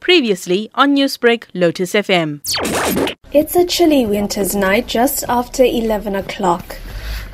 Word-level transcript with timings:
Previously 0.00 0.70
on 0.74 0.96
Newsbreak, 0.96 1.44
Lotus 1.54 1.92
FM. 1.92 2.40
It's 3.32 3.54
a 3.54 3.64
chilly 3.64 4.06
winter's 4.06 4.56
night 4.56 4.86
just 4.86 5.24
after 5.28 5.62
11 5.62 6.16
o'clock. 6.16 6.78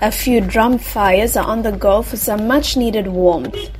A 0.00 0.12
few 0.12 0.40
drum 0.40 0.78
fires 0.78 1.36
are 1.36 1.46
on 1.46 1.62
the 1.62 1.72
go 1.72 2.02
for 2.02 2.16
some 2.16 2.46
much 2.46 2.76
needed 2.76 3.06
warmth. 3.06 3.70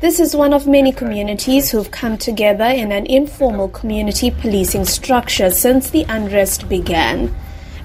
This 0.00 0.18
is 0.18 0.34
one 0.34 0.52
of 0.52 0.66
many 0.66 0.92
communities 0.92 1.70
who've 1.70 1.90
come 1.90 2.16
together 2.16 2.64
in 2.64 2.90
an 2.90 3.06
informal 3.06 3.68
community 3.68 4.30
policing 4.30 4.86
structure 4.86 5.50
since 5.50 5.90
the 5.90 6.04
unrest 6.08 6.68
began. 6.68 7.34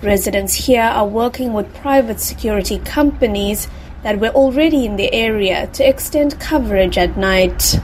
Residents 0.01 0.53
here 0.53 0.81
are 0.81 1.07
working 1.07 1.53
with 1.53 1.73
private 1.75 2.19
security 2.19 2.79
companies 2.79 3.67
that 4.03 4.19
were 4.19 4.29
already 4.29 4.85
in 4.85 4.95
the 4.95 5.13
area 5.13 5.67
to 5.73 5.87
extend 5.87 6.39
coverage 6.39 6.97
at 6.97 7.17
night. 7.17 7.79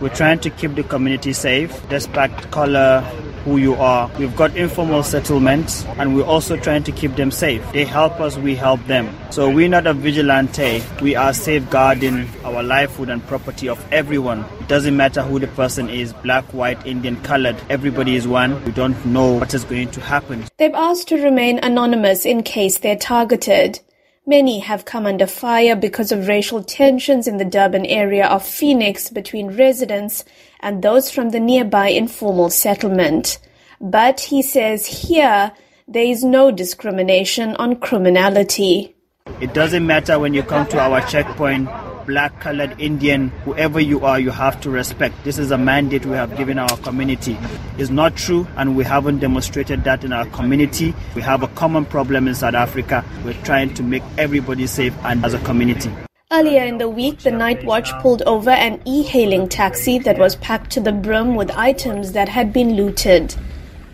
We're 0.00 0.08
trying 0.08 0.38
to 0.40 0.50
keep 0.50 0.74
the 0.76 0.82
community 0.82 1.34
safe 1.34 1.86
despite 1.90 2.50
color, 2.50 3.02
who 3.44 3.58
you 3.58 3.74
are. 3.74 4.10
We've 4.18 4.34
got 4.34 4.56
informal 4.56 5.02
settlements 5.02 5.84
and 5.98 6.14
we're 6.14 6.24
also 6.24 6.56
trying 6.56 6.84
to 6.84 6.92
keep 6.92 7.16
them 7.16 7.30
safe. 7.30 7.62
They 7.72 7.84
help 7.84 8.18
us, 8.20 8.38
we 8.38 8.54
help 8.54 8.82
them. 8.86 9.14
So 9.30 9.50
we're 9.50 9.68
not 9.68 9.86
a 9.86 9.92
vigilante. 9.92 10.82
We 11.02 11.16
are 11.16 11.34
safeguarding 11.34 12.28
our 12.44 12.62
livelihood 12.62 13.10
and 13.10 13.26
property 13.26 13.68
of 13.68 13.84
everyone. 13.92 14.44
It 14.60 14.68
doesn't 14.68 14.96
matter 14.96 15.22
who 15.22 15.38
the 15.38 15.48
person 15.48 15.90
is, 15.90 16.12
black, 16.14 16.44
white, 16.54 16.84
Indian, 16.86 17.16
colored. 17.22 17.56
Everybody 17.68 18.16
is 18.16 18.26
one. 18.26 18.62
We 18.64 18.72
don't 18.72 19.04
know 19.04 19.32
what 19.32 19.52
is 19.52 19.64
going 19.64 19.90
to 19.90 20.00
happen. 20.00 20.44
They've 20.56 20.74
asked 20.74 21.08
to 21.08 21.22
remain 21.22 21.58
anonymous 21.62 22.24
in 22.24 22.42
case 22.42 22.78
they're 22.78 22.96
targeted. 22.96 23.80
Many 24.26 24.58
have 24.58 24.84
come 24.84 25.06
under 25.06 25.26
fire 25.26 25.74
because 25.74 26.12
of 26.12 26.28
racial 26.28 26.62
tensions 26.62 27.26
in 27.26 27.38
the 27.38 27.44
Durban 27.44 27.86
area 27.86 28.26
of 28.26 28.44
Phoenix 28.44 29.08
between 29.08 29.56
residents 29.56 30.26
and 30.60 30.82
those 30.82 31.10
from 31.10 31.30
the 31.30 31.40
nearby 31.40 31.88
informal 31.88 32.50
settlement. 32.50 33.38
But 33.80 34.20
he 34.20 34.42
says 34.42 34.86
here 34.86 35.52
there 35.88 36.04
is 36.04 36.22
no 36.22 36.50
discrimination 36.50 37.56
on 37.56 37.76
criminality. 37.76 38.94
It 39.40 39.54
doesn't 39.54 39.86
matter 39.86 40.18
when 40.18 40.34
you 40.34 40.42
come 40.42 40.66
to 40.68 40.78
our 40.78 41.00
checkpoint 41.08 41.68
black, 42.10 42.40
colored, 42.40 42.74
Indian, 42.80 43.28
whoever 43.44 43.78
you 43.78 44.04
are, 44.04 44.18
you 44.18 44.32
have 44.32 44.60
to 44.60 44.68
respect. 44.68 45.14
This 45.22 45.38
is 45.38 45.52
a 45.52 45.56
mandate 45.56 46.04
we 46.04 46.16
have 46.16 46.36
given 46.36 46.58
our 46.58 46.76
community. 46.78 47.38
It's 47.78 47.88
not 47.88 48.16
true, 48.16 48.48
and 48.56 48.76
we 48.76 48.82
haven't 48.82 49.20
demonstrated 49.20 49.84
that 49.84 50.02
in 50.02 50.12
our 50.12 50.26
community. 50.26 50.92
We 51.14 51.22
have 51.22 51.44
a 51.44 51.48
common 51.48 51.84
problem 51.84 52.26
in 52.26 52.34
South 52.34 52.54
Africa. 52.54 53.04
We're 53.24 53.40
trying 53.44 53.74
to 53.74 53.84
make 53.84 54.02
everybody 54.18 54.66
safe 54.66 54.92
and 55.04 55.24
as 55.24 55.34
a 55.34 55.38
community. 55.44 55.92
Earlier 56.32 56.64
in 56.64 56.78
the 56.78 56.88
week, 56.88 57.20
the 57.20 57.30
night 57.30 57.64
watch 57.64 57.92
pulled 58.00 58.22
over 58.22 58.50
an 58.50 58.80
e 58.84 59.04
hailing 59.04 59.48
taxi 59.48 60.00
that 60.00 60.18
was 60.18 60.34
packed 60.34 60.72
to 60.72 60.80
the 60.80 60.92
brim 60.92 61.36
with 61.36 61.52
items 61.52 62.10
that 62.12 62.28
had 62.28 62.52
been 62.52 62.74
looted. 62.74 63.36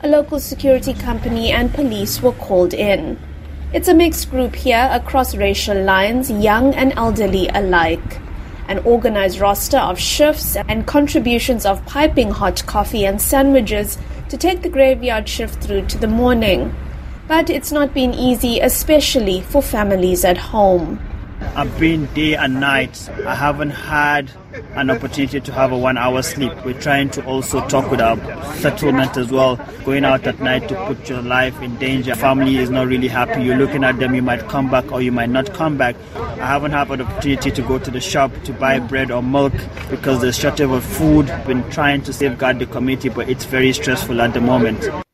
A 0.00 0.08
local 0.08 0.40
security 0.40 0.94
company 0.94 1.50
and 1.52 1.72
police 1.74 2.22
were 2.22 2.32
called 2.32 2.72
in. 2.72 3.18
It's 3.76 3.88
a 3.88 3.94
mixed 3.94 4.30
group 4.30 4.54
here 4.54 4.88
across 4.90 5.36
racial 5.36 5.78
lines, 5.78 6.30
young 6.30 6.72
and 6.74 6.94
elderly 6.96 7.48
alike. 7.48 8.22
An 8.68 8.78
organized 8.86 9.38
roster 9.38 9.76
of 9.76 10.00
shifts 10.00 10.56
and 10.56 10.86
contributions 10.86 11.66
of 11.66 11.84
piping 11.84 12.30
hot 12.30 12.64
coffee 12.64 13.04
and 13.04 13.20
sandwiches 13.20 13.98
to 14.30 14.38
take 14.38 14.62
the 14.62 14.70
graveyard 14.70 15.28
shift 15.28 15.62
through 15.62 15.84
to 15.88 15.98
the 15.98 16.06
morning. 16.06 16.74
But 17.28 17.50
it's 17.50 17.70
not 17.70 17.92
been 17.92 18.14
easy, 18.14 18.60
especially 18.60 19.42
for 19.42 19.60
families 19.60 20.24
at 20.24 20.38
home. 20.38 20.98
I've 21.54 21.78
been 21.78 22.06
day 22.14 22.32
and 22.32 22.58
night. 22.58 23.10
I 23.26 23.34
haven't 23.34 23.72
had 23.72 24.30
an 24.76 24.90
opportunity 24.90 25.40
to 25.40 25.52
have 25.52 25.72
a 25.72 25.78
one 25.78 25.96
hour 25.96 26.22
sleep. 26.22 26.52
We're 26.64 26.80
trying 26.80 27.10
to 27.10 27.24
also 27.24 27.66
talk 27.66 27.90
with 27.90 28.00
our 28.00 28.16
settlement 28.56 29.16
as 29.16 29.30
well. 29.30 29.56
Going 29.84 30.04
out 30.04 30.26
at 30.26 30.38
night 30.38 30.68
to 30.68 30.86
put 30.86 31.08
your 31.08 31.22
life 31.22 31.60
in 31.62 31.76
danger. 31.76 32.14
Family 32.14 32.58
is 32.58 32.68
not 32.68 32.86
really 32.86 33.08
happy. 33.08 33.42
You're 33.42 33.56
looking 33.56 33.84
at 33.84 33.98
them, 33.98 34.14
you 34.14 34.22
might 34.22 34.46
come 34.48 34.70
back 34.70 34.92
or 34.92 35.00
you 35.00 35.12
might 35.12 35.30
not 35.30 35.52
come 35.54 35.78
back. 35.78 35.96
I 36.14 36.46
haven't 36.46 36.72
had 36.72 36.90
an 36.90 37.00
opportunity 37.00 37.50
to 37.50 37.62
go 37.62 37.78
to 37.78 37.90
the 37.90 38.00
shop 38.00 38.30
to 38.44 38.52
buy 38.52 38.78
bread 38.78 39.10
or 39.10 39.22
milk 39.22 39.54
because 39.88 40.20
there's 40.20 40.38
shortage 40.38 40.68
of 40.70 40.84
food. 40.84 41.26
Been 41.46 41.68
trying 41.70 42.02
to 42.02 42.12
safeguard 42.12 42.58
the 42.58 42.66
community, 42.66 43.08
but 43.08 43.30
it's 43.30 43.46
very 43.46 43.72
stressful 43.72 44.20
at 44.20 44.34
the 44.34 44.40
moment. 44.40 45.05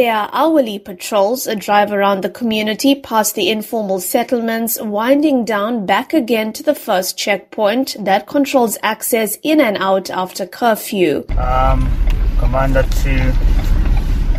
There 0.00 0.16
are 0.16 0.30
hourly 0.32 0.78
patrols 0.78 1.46
a 1.46 1.54
drive 1.54 1.92
around 1.92 2.22
the 2.22 2.30
community 2.30 2.94
past 2.94 3.34
the 3.34 3.50
informal 3.50 4.00
settlements, 4.00 4.80
winding 4.80 5.44
down 5.44 5.84
back 5.84 6.14
again 6.14 6.54
to 6.54 6.62
the 6.62 6.74
first 6.74 7.18
checkpoint 7.18 7.96
that 8.00 8.26
controls 8.26 8.78
access 8.82 9.36
in 9.42 9.60
and 9.60 9.76
out 9.76 10.08
after 10.08 10.46
curfew. 10.46 11.26
Um, 11.36 11.92
Commander 12.38 12.82
to 12.82 13.34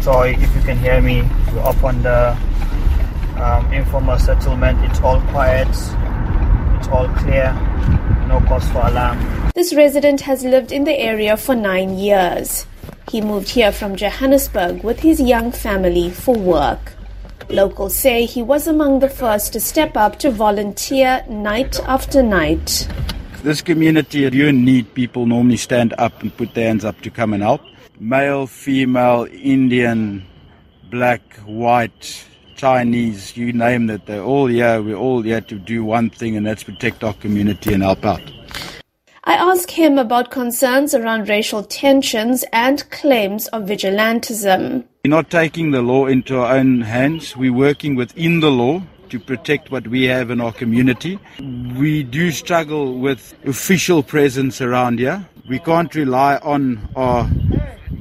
Troy, 0.01 0.29
if 0.31 0.55
you 0.55 0.61
can 0.61 0.79
hear 0.79 1.00
me, 1.00 1.21
we're 1.53 1.59
up 1.59 1.83
on 1.83 2.01
the 2.01 2.35
um, 3.38 3.71
informal 3.71 4.17
settlement. 4.17 4.83
It's 4.89 5.00
all 5.01 5.21
quiet, 5.29 5.67
it's 5.67 6.88
all 6.88 7.07
clear, 7.19 7.53
no 8.27 8.44
cause 8.47 8.67
for 8.69 8.88
alarm. 8.88 9.51
This 9.53 9.75
resident 9.75 10.21
has 10.21 10.44
lived 10.44 10.71
in 10.71 10.85
the 10.85 10.97
area 10.97 11.38
for 11.38 11.53
nine 11.53 12.00
years. 12.00 12.66
He 13.09 13.22
moved 13.22 13.50
here 13.50 13.72
from 13.72 13.95
Johannesburg 13.95 14.84
with 14.84 15.00
his 15.00 15.19
young 15.19 15.51
family 15.51 16.09
for 16.09 16.35
work. 16.35 16.94
Locals 17.50 17.95
say 17.95 18.25
he 18.25 18.41
was 18.41 18.67
among 18.67 19.00
the 19.00 19.09
first 19.09 19.51
to 19.53 19.59
step 19.59 19.97
up 19.97 20.19
to 20.19 20.31
volunteer 20.31 21.25
night 21.28 21.79
after 21.81 22.23
night. 22.23 22.88
This 23.44 23.62
community, 23.62 24.19
you 24.19 24.51
need 24.53 24.94
people 24.94 25.25
normally 25.25 25.57
stand 25.57 25.94
up 25.97 26.22
and 26.22 26.35
put 26.35 26.53
their 26.53 26.67
hands 26.67 26.85
up 26.85 27.01
to 27.01 27.09
come 27.09 27.34
and 27.34 27.44
help. 27.44 27.62
Male, 28.00 28.47
female, 28.47 29.28
Indian, 29.31 30.25
black, 30.89 31.22
white, 31.45 32.25
Chinese, 32.56 33.35
you 33.35 33.51
name 33.51 33.89
it, 33.89 34.06
they're 34.06 34.22
all 34.22 34.45
here. 34.45 34.81
We're 34.81 34.95
all 34.95 35.23
here 35.23 35.41
to 35.41 35.56
do 35.56 35.83
one 35.83 36.12
thing, 36.12 36.38
and 36.38 36.45
that's 36.45 36.63
protect 36.63 37.03
our 37.03 37.13
community 37.16 37.73
and 37.73 37.81
help 37.81 38.06
out. 38.06 38.22
I 39.23 39.35
ask 39.35 39.69
him 39.69 39.99
about 39.99 40.31
concerns 40.31 40.95
around 40.95 41.29
racial 41.29 41.61
tensions 41.63 42.43
and 42.51 42.89
claims 42.89 43.47
of 43.49 43.63
vigilantism. 43.63 44.83
We're 45.05 45.11
not 45.11 45.29
taking 45.29 45.69
the 45.69 45.83
law 45.83 46.07
into 46.07 46.39
our 46.39 46.55
own 46.55 46.81
hands. 46.81 47.37
We're 47.37 47.53
working 47.53 47.95
within 47.95 48.39
the 48.39 48.49
law 48.49 48.81
to 49.09 49.19
protect 49.19 49.69
what 49.69 49.87
we 49.87 50.05
have 50.05 50.31
in 50.31 50.41
our 50.41 50.51
community. 50.51 51.19
We 51.39 52.01
do 52.01 52.31
struggle 52.31 52.97
with 52.97 53.35
official 53.45 54.01
presence 54.01 54.59
around 54.59 54.97
here. 54.97 55.27
We 55.47 55.59
can't 55.59 55.93
rely 55.93 56.38
on 56.38 56.89
our 56.95 57.29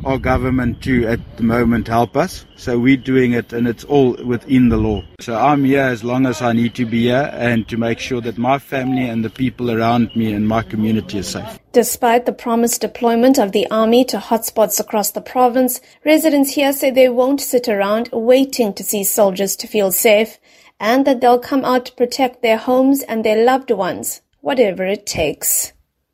our 0.05 0.19
government 0.19 0.83
to 0.83 1.07
at 1.07 1.21
the 1.37 1.43
moment 1.43 1.89
help 1.89 2.17
us. 2.17 2.45
So 2.57 2.79
we're 2.79 2.97
doing 2.97 3.33
it 3.33 3.53
and 3.53 3.69
it's 3.69 3.85
all 3.85 4.17
within 4.25 4.69
the 4.69 4.77
law. 4.77 5.03
So 5.21 5.37
I'm 5.37 5.65
here 5.65 5.83
as 5.83 6.03
long 6.03 6.27
as 6.27 6.43
I 6.43 6.53
need 6.53 6.75
to 6.77 6.87
be 6.87 7.03
here 7.03 7.31
and 7.35 7.69
to 7.69 7.77
make 7.77 7.99
sure 7.99 8.21
that 8.23 8.39
my 8.39 8.59
family 8.59 9.09
and 9.09 9.25
the 9.25 9.31
people 9.31 9.71
around 9.71 10.15
me 10.17 10.33
and 10.33 10.47
my 10.49 10.63
community 10.63 11.19
is 11.19 11.29
safe. 11.29 11.59
Despite 11.73 12.27
the 12.27 12.33
promised 12.33 12.81
deployment 12.81 13.39
of 13.39 13.53
the 13.53 13.71
army 13.71 14.05
to 14.07 14.19
hotspots 14.19 14.81
across 14.81 15.11
the 15.11 15.21
province, 15.21 15.81
residents 16.05 16.55
here 16.55 16.73
say 16.73 16.91
they 16.91 17.09
won't 17.09 17.41
sit 17.41 17.69
around 17.69 18.09
waiting 18.13 18.73
to 18.75 18.85
see 18.85 19.05
soldiers 19.05 19.57
to 19.57 19.67
feel 19.67 19.93
safe 19.93 20.39
and 20.81 21.07
that 21.07 21.21
they'll 21.21 21.39
come 21.39 21.65
out 21.65 21.85
to 21.87 21.93
protect 21.93 22.43
their 22.43 22.57
homes 22.57 23.03
and 23.03 23.25
their 23.25 23.45
loved 23.45 23.71
ones, 23.71 24.23
whatever 24.41 24.85
it 24.85 25.05
takes. 25.05 25.73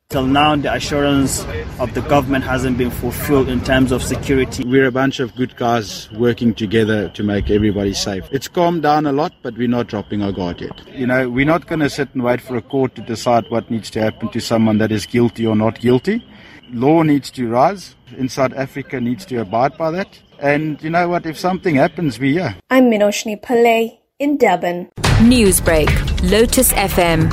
Till 0.09 0.25
now, 0.25 0.55
the 0.55 0.73
assurance 0.73 1.45
of 1.81 1.93
the 1.95 2.01
government 2.03 2.45
hasn't 2.45 2.79
been 2.79 2.93
fulfilled 2.93 3.49
in 3.49 3.61
terms 3.65 3.91
of 3.91 4.05
security. 4.05 4.63
We're 4.65 4.87
a 4.87 4.93
bunch 4.93 5.19
of 5.19 5.35
good 5.35 5.57
guys 5.57 6.09
working 6.13 6.55
together 6.55 7.09
to 7.09 7.25
make 7.25 7.51
everybody 7.51 7.93
safe. 7.93 8.23
It's 8.31 8.47
calmed 8.47 8.83
down 8.83 9.07
a 9.07 9.13
lot, 9.13 9.33
but 9.43 9.57
we're 9.59 9.67
not 9.67 9.89
dropping 9.89 10.23
our 10.23 10.31
guard 10.31 10.61
yet. 10.61 10.81
You 10.95 11.09
know, 11.09 11.29
we're 11.29 11.45
not 11.45 11.67
going 11.67 11.81
to 11.81 11.91
sit 11.91 12.09
and 12.15 12.23
wait 12.23 12.41
for 12.41 12.57
a 12.57 12.63
court 12.63 12.95
to 12.95 13.01
decide 13.03 13.47
what 13.49 13.69
needs 13.69 13.91
to 13.91 14.01
happen 14.01 14.29
to 14.31 14.41
someone 14.41 14.79
that 14.79 14.93
is 14.93 15.07
guilty 15.07 15.45
or 15.45 15.57
not 15.57 15.81
guilty. 15.81 16.25
Law 16.71 17.03
needs 17.03 17.29
to 17.33 17.49
rise. 17.49 17.97
In 18.17 18.29
South 18.29 18.53
Africa 18.55 19.01
needs 19.01 19.27
to 19.27 19.41
abide 19.41 19.77
by 19.77 19.91
that. 19.91 20.23
And 20.39 20.81
you 20.85 20.91
know 20.91 21.09
what? 21.09 21.27
If 21.27 21.37
something 21.37 21.75
happens, 21.75 22.21
we're 22.21 22.33
here. 22.33 22.57
I'm 22.71 22.85
Minoshni 22.85 23.43
Pillay 23.43 23.99
in 24.21 24.37
Durban. 24.39 24.89
Newsbreak, 25.19 25.91
Lotus 26.31 26.73
FM, 26.75 27.33